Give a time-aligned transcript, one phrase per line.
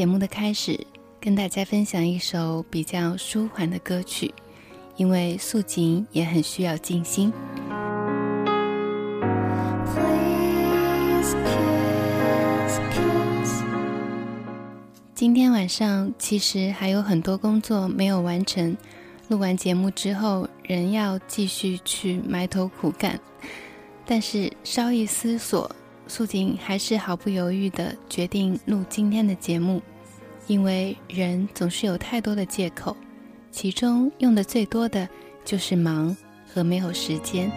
[0.00, 0.80] 节目的开始，
[1.20, 4.32] 跟大家分享一首比较舒缓的歌曲，
[4.96, 7.30] 因为素锦也很需要静心。
[15.14, 18.74] 今天晚上其实还有很多工作没有完成，
[19.28, 23.20] 录完节目之后仍要继续去埋头苦干，
[24.06, 25.70] 但是稍一思索。
[26.08, 29.80] 素锦还是毫不犹豫地决定录今天的节目，
[30.46, 32.96] 因为人总是有太多的借口，
[33.50, 35.08] 其中用的最多的
[35.44, 36.16] 就是忙
[36.46, 37.50] 和没有时间。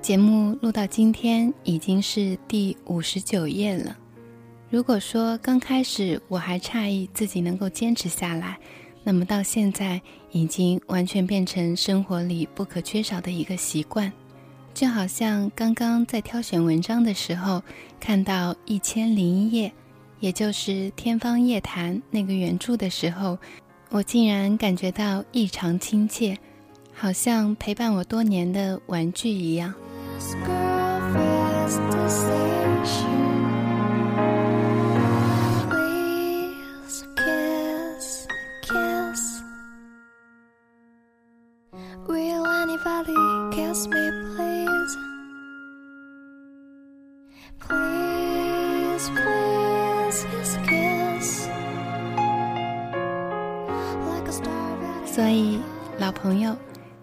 [0.00, 3.96] 节目录到今天已经是第五十九页了。
[4.68, 8.58] 如果说刚开始我还诧异自己能够坚持下来。
[9.04, 10.00] 那么到现在
[10.30, 14.12] 已经完全变成生活里不可缺少的一个习惯，
[14.72, 17.62] 就好像刚刚在挑选文章的时候
[17.98, 19.68] 看到《一千零一夜》，
[20.20, 23.36] 也就是《天方夜谭》那个原著的时候，
[23.90, 26.38] 我竟然感觉到异常亲切，
[26.94, 29.74] 好像陪伴我多年的玩具一样。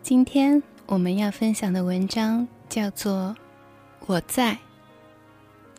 [0.09, 3.35] 今天我们要分享的文章叫做
[4.07, 4.53] 《我在》，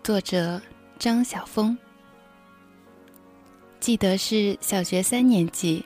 [0.04, 0.62] 作者
[1.00, 1.76] 张晓峰。
[3.80, 5.84] 记得是小学三年级，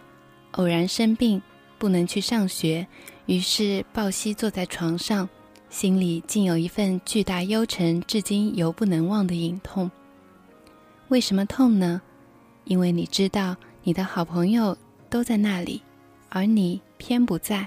[0.51, 1.41] 偶然生病，
[1.79, 2.87] 不能去上学，
[3.25, 5.27] 于是抱膝坐在床上，
[5.71, 9.91] 心里竟有一份巨大忧沉，至今犹不能忘的隐痛。
[11.09, 12.03] 为什么痛呢？
[12.65, 14.77] 因为你知道，你的好朋友
[15.09, 15.81] 都在那里。
[16.29, 17.67] 而你偏不在，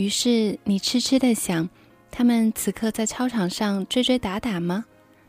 [0.00, 1.68] 于是你痴痴的想：
[2.10, 4.86] 他们此刻在操场上追追打打吗？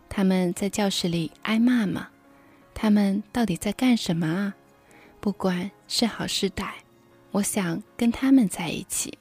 [0.08, 2.08] 他们在教室里挨骂吗？
[2.74, 4.56] 他们到底在干什么啊？
[5.20, 6.70] 不管是好是歹，
[7.32, 9.18] 我想跟他们在一起。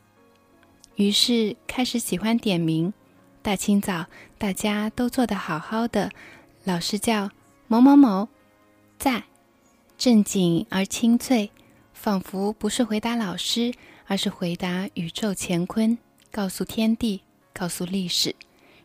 [0.94, 2.92] 于是开始喜欢点名。
[3.42, 4.06] 大清早，
[4.38, 6.12] 大家都坐得好好的，
[6.62, 7.28] 老师叫
[7.66, 8.28] 某某某，
[9.00, 9.24] 在，
[9.98, 11.50] 正经而清脆。
[11.92, 13.74] 仿佛不是回答老师，
[14.10, 15.96] 而是回答宇宙乾坤，
[16.32, 17.22] 告诉天地，
[17.52, 18.34] 告诉历史，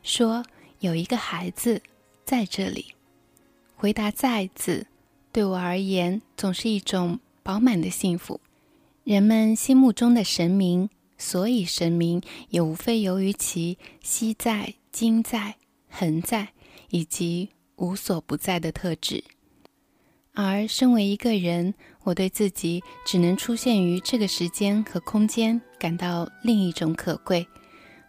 [0.04, 0.46] 说
[0.82, 1.82] 有一个孩子
[2.24, 2.94] 在这里。
[3.76, 4.86] 回答“在”字，
[5.32, 8.40] 对我而言总是一种饱满的幸福。
[9.04, 15.56] 人们心目中的神明，所以神明也无非由于其昔在、今在、
[15.90, 16.50] 恒在，
[16.90, 19.24] 以及无所不在的特质。
[20.36, 21.74] 而身为一个人，
[22.06, 27.46] 我对自己只能出现于这个时间和空间感到另一种可贵，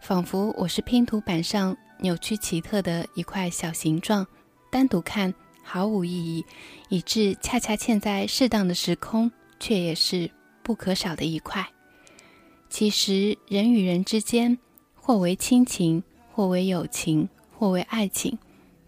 [0.03, 4.27] 仿佛我是拼图板上扭曲奇特的一块小形状，
[4.71, 5.33] 单独看
[5.63, 6.45] 毫无意义，
[6.91, 10.31] 以致恰恰嵌在适当的时空，却也是
[10.63, 11.67] 不可少的一块。
[12.69, 14.59] 其实人与人之间，
[14.95, 16.03] 或为亲情，
[16.35, 18.39] 或为友情，或为爱情。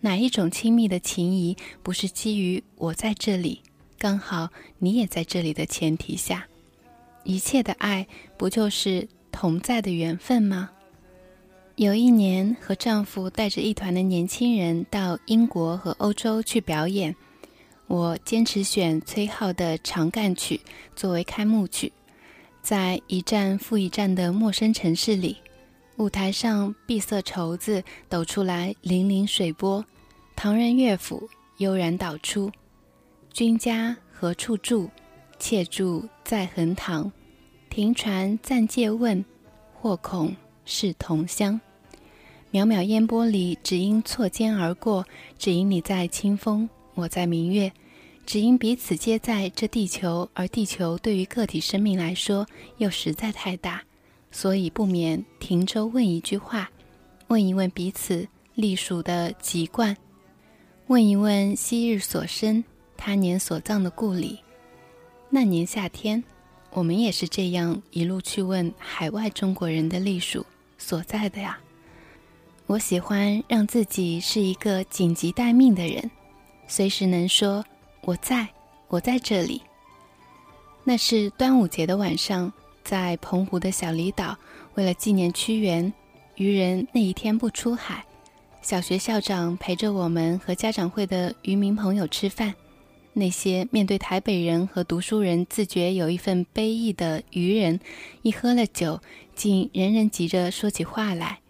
[0.01, 3.63] 哪一种亲密的情谊不是基于我在这里，
[3.99, 4.49] 刚好
[4.79, 6.47] 你也在这里的前提下？
[7.25, 8.07] 一切的爱
[8.37, 10.71] 不就是同在的缘分吗？
[11.75, 17.15] 有一年，和丈夫带着一团的年轻人到英国和欧洲去表演，
[17.89, 20.57] 我坚持选崔颢的《长干曲》
[20.97, 21.93] 作为开幕曲，
[22.63, 25.37] 在一站复一站的陌生城市里。
[25.97, 29.85] 舞台上，碧色绸子抖出来粼粼水波，
[30.37, 32.53] 唐人乐府悠然导出。
[33.39, 34.91] 君家何处住？
[35.39, 37.13] 妾住在横塘。
[37.71, 39.25] 停船暂借问，
[39.73, 41.61] 或恐是同乡。
[42.51, 45.07] 渺渺烟波里，只因错肩而过，
[45.39, 47.71] 只因你在清风我在明月，
[48.27, 52.45] 只因彼此皆在这地球，而地球对于个体生命来说
[52.79, 53.81] 又实在太大，
[54.33, 56.69] 所以不免停舟问一句话，
[57.29, 58.27] 问一问彼此
[58.57, 59.97] 隶属的籍贯，
[60.89, 62.65] 问一问昔日所生、
[62.99, 64.41] 他年所葬的故里。
[65.31, 66.23] 那年夏天，
[66.73, 70.45] 我们也是这样一路去问海外中国人的隶属
[70.77, 71.59] 所在的呀。
[72.67, 76.11] 我喜欢让自己是一个紧急待命的人，
[76.67, 77.65] 随时能说
[78.03, 78.49] “我在，
[78.89, 79.63] 我在这里”。
[80.85, 82.53] 那是端午节的晚上，
[82.83, 84.37] 在澎湖的小离岛，
[84.75, 85.91] 为了纪念屈原，
[86.37, 88.05] 渔人那一天不出海。
[88.61, 92.55] 小学校长陪着我们和家长会的渔民朋友吃饭。
[93.19, 97.81] 那些面对台北人和读书人自觉有一份悲意的愚人，
[98.23, 99.01] 一喝了酒，
[99.35, 101.41] 竟人人急着说起话来。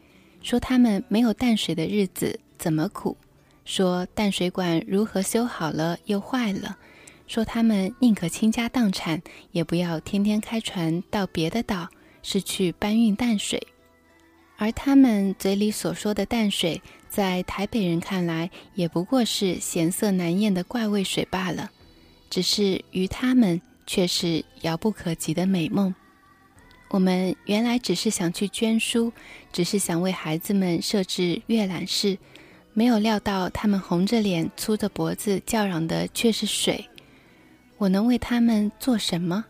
[0.42, 3.16] 说他们没有淡水的日子怎么苦？
[3.64, 6.78] 说淡水管如何修好了又坏了？
[7.26, 9.20] 说他们宁可倾家荡产，
[9.52, 11.88] 也不要天天开船到别的岛，
[12.22, 13.66] 是去搬运淡水。
[14.60, 21.70] 而他们嘴里所说的淡水，在台北人看来，也不过是咸涩难咽的怪味水罢了。
[22.28, 25.94] 只是于他们，却是遥不可及的美梦。
[26.88, 29.12] 我们原来只是想去捐书，
[29.52, 32.18] 只是想为孩子们设置阅览室，
[32.74, 36.84] 没有料到他们红着脸、粗着脖子叫嚷的却是水。
[37.76, 39.44] 我能为他们做什么？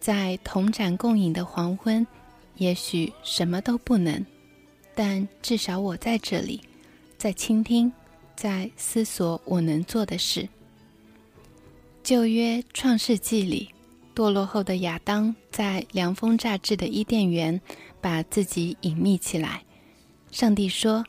[0.00, 2.06] 在同盏共饮的黄昏，
[2.60, 4.24] 也许什么都不能，
[4.94, 6.60] 但至少我在这里，
[7.16, 7.90] 在倾听，
[8.36, 10.46] 在思索我能做的事。
[12.02, 13.70] 旧约创世纪里。
[14.12, 17.58] 堕落后的亚当在凉风乍至的伊甸园，
[18.02, 19.62] 把自己隐秘起来。
[20.30, 21.02] 上帝说：“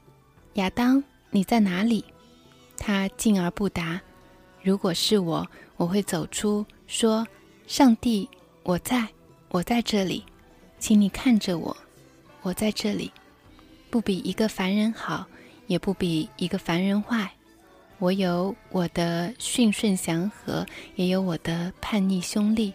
[0.53, 2.05] 亚当，你在哪里？”
[2.77, 3.99] 他静而不答。
[4.61, 5.45] 如果是我，
[5.75, 7.27] 我会走出，说
[7.67, 8.29] ：“上帝，
[8.63, 9.05] 我在，
[9.49, 10.23] 我在这里，
[10.81, 11.77] 请你看着我，
[12.41, 13.11] 我在这里，
[13.91, 15.27] 不比一个凡人好，
[15.67, 17.31] 也不比一个凡人坏。
[17.99, 22.73] 我有我的驯顺祥和，也有我的叛逆凶戾。”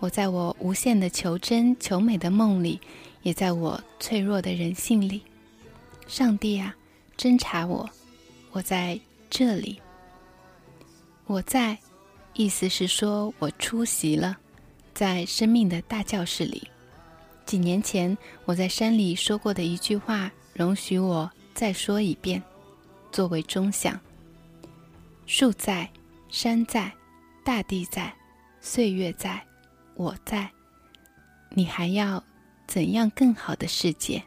[0.00, 2.80] 我在我无限的求真求美的梦里，
[3.22, 5.20] 也在我脆弱的人性里。
[6.08, 6.74] 上帝啊，
[7.18, 7.88] 侦察我，
[8.50, 9.78] 我在这里。
[11.26, 11.78] 我在，
[12.32, 14.38] 意思是说我出席了，
[14.94, 16.71] 在生命的大教室里。
[17.44, 22.42] 几年前我在山里说过的一句话，容许我再说一遍，
[23.10, 23.98] 作为钟响。
[25.26, 25.88] 树在，
[26.28, 26.92] 山在，
[27.44, 28.14] 大地在，
[28.60, 29.42] 岁月在。
[29.94, 30.50] 我在，
[31.50, 32.22] 你还要
[32.66, 34.22] 怎样更好的世界？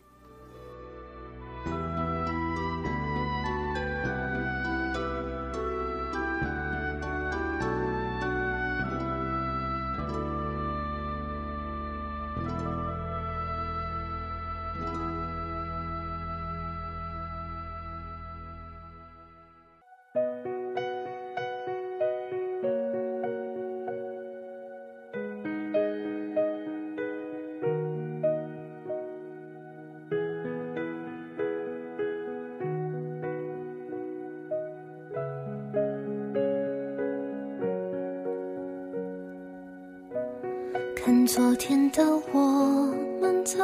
[41.25, 43.58] 昨天的我们走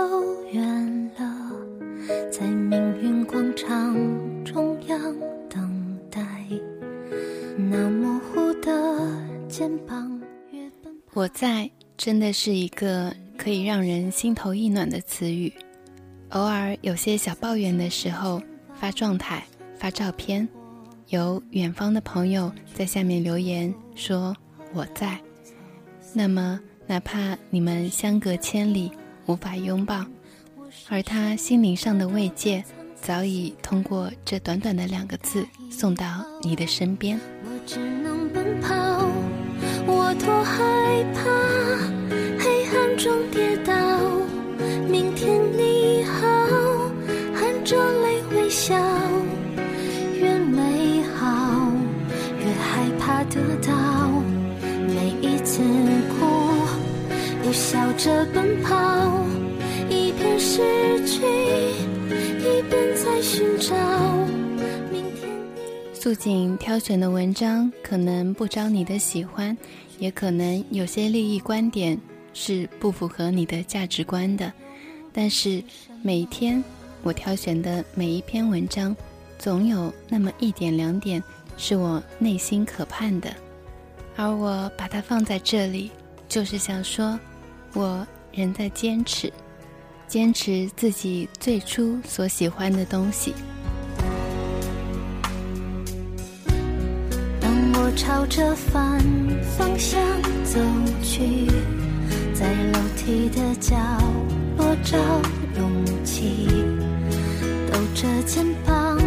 [0.51, 1.51] 远了，
[2.32, 3.96] 在命运广场
[4.44, 5.15] 中央
[5.48, 6.20] 等待。
[7.56, 9.08] 那模糊的
[9.48, 10.20] 肩膀。
[11.13, 15.53] 我在，真的是一个可以让人心头一暖的词语。
[16.30, 18.41] 偶尔有些小抱怨的时候，
[18.74, 19.46] 发状态、
[19.77, 20.50] 发照片，
[21.10, 24.36] 有远方的朋友在下面留言说
[24.74, 25.20] 我在，
[26.12, 26.60] 那么。
[26.91, 28.91] 哪怕你们相隔千里，
[29.25, 30.03] 无法拥抱，
[30.89, 32.62] 而他心灵上的慰藉，
[33.01, 36.05] 早已通过这短短的两个字送到
[36.43, 37.17] 你的身边。
[37.45, 38.75] 我只能奔跑，
[39.88, 41.24] 我多害怕
[42.43, 43.74] 黑暗中跌倒。
[44.89, 46.27] 明天你好，
[47.33, 48.75] 含着泪微笑，
[50.19, 51.71] 越美好
[52.38, 53.81] 越害怕得到，
[57.51, 59.25] 笑着奔跑，
[59.89, 60.62] 一边失
[61.05, 63.75] 去，一边在寻找。
[64.89, 65.29] 明天
[65.93, 69.55] 素锦挑选的文章可能不招你的喜欢，
[70.00, 72.00] 也可能有些利益观点
[72.34, 74.51] 是不符合你的价值观的。
[75.12, 75.62] 但是
[76.01, 76.63] 每天
[77.03, 78.96] 我挑选的每一篇文章，
[79.38, 81.22] 总有那么一点两点
[81.58, 83.29] 是我内心渴盼的，
[84.15, 85.91] 而我把它放在这里，
[86.29, 87.20] 就是想说，
[87.74, 89.32] 我仍在坚持，
[90.08, 93.34] 坚持自己最初所喜欢的东西。
[97.40, 99.00] 当我朝着反
[99.58, 100.01] 方向
[100.44, 100.60] 走
[101.01, 101.48] 去，
[102.34, 103.75] 在楼梯的角
[104.58, 104.98] 落找
[105.58, 106.48] 勇气，
[107.72, 108.98] 抖着肩膀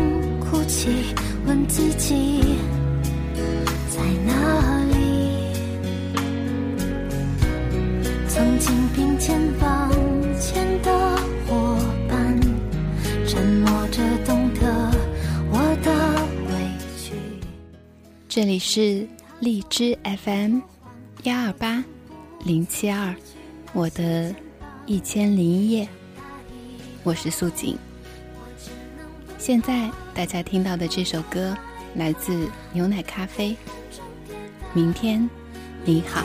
[0.41, 1.15] 哭泣，
[1.47, 2.57] 问自己
[3.91, 4.74] 在哪
[8.35, 9.93] 曾经并肩往
[10.41, 10.91] 前的
[11.47, 12.37] 伙伴，
[13.29, 14.91] 沉默着懂得
[15.53, 16.17] 我的
[16.51, 16.59] 委
[16.99, 17.13] 屈。
[18.29, 19.07] 这里是
[19.39, 20.59] 荔枝 FM
[21.23, 21.85] 幺二八
[22.45, 23.15] 零七二，
[23.73, 24.35] 我的
[24.85, 25.89] 一千零一夜，
[27.05, 27.79] 我是素锦。
[29.39, 31.57] 现在大家听到的这首歌
[31.95, 33.57] 来自牛奶咖啡。
[34.73, 35.31] 明天
[35.85, 36.25] 你好。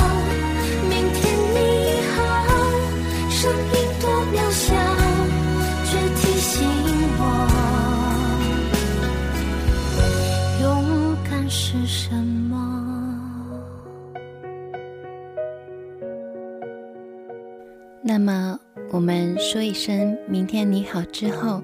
[18.03, 18.59] 那么，
[18.91, 21.61] 我们说一声“明天你好”之后，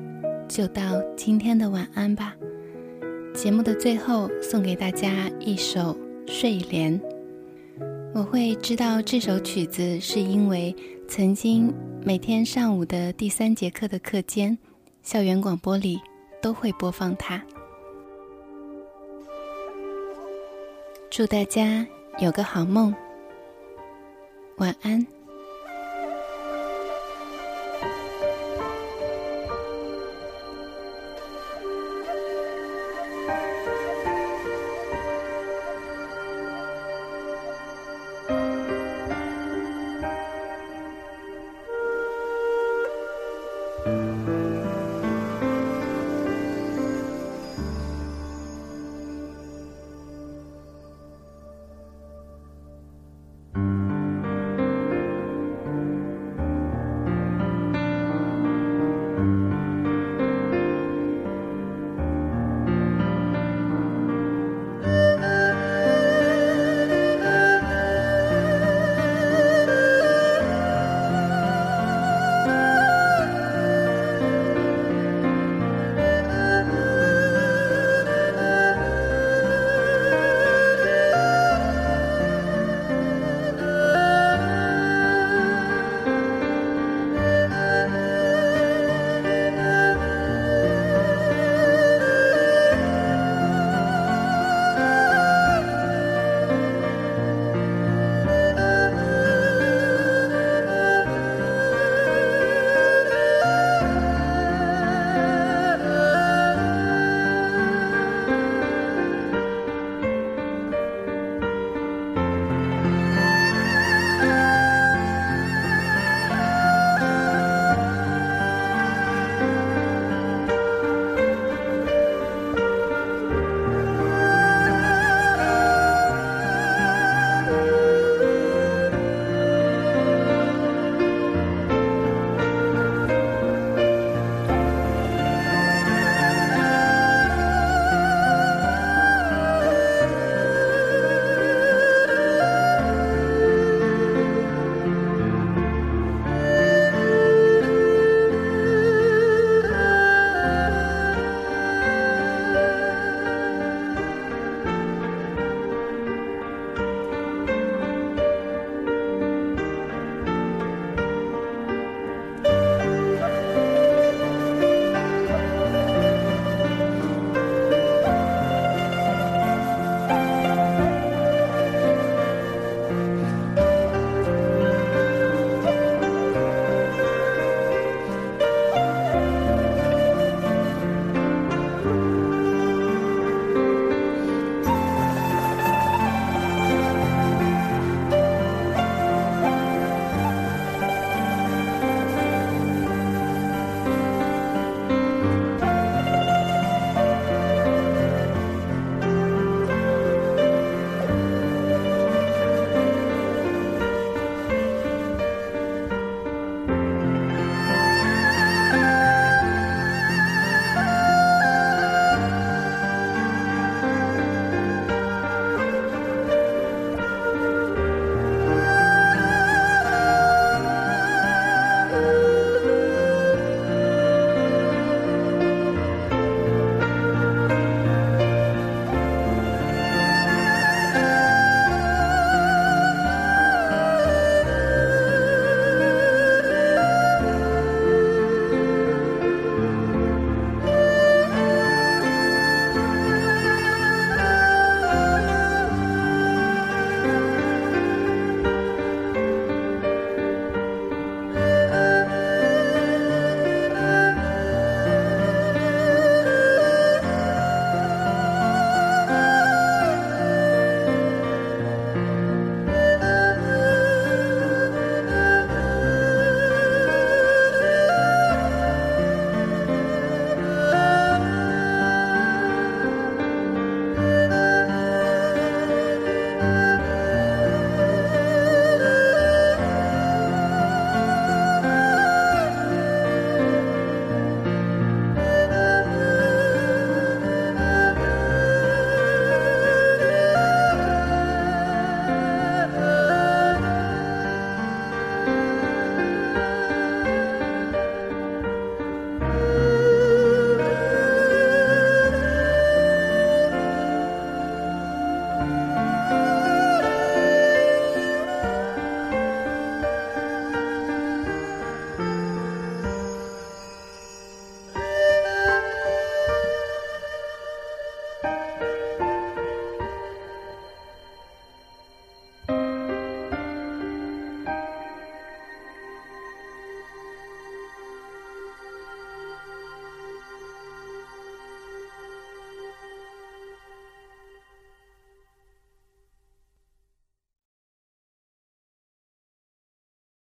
[0.47, 2.35] 就到今天的晚安吧。
[3.33, 5.97] 节目的最后，送给大家一首
[6.31, 6.99] 《睡莲》。
[8.13, 10.75] 我会知道这首曲子，是因为
[11.07, 14.55] 曾经每天上午的第三节课的课间，
[15.01, 15.99] 校园广播里
[16.39, 17.43] 都会播放它。
[21.09, 21.85] 祝大家
[22.19, 22.93] 有个好梦，
[24.57, 25.05] 晚安。